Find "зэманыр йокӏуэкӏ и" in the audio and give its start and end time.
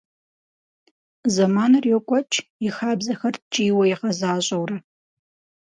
1.33-2.69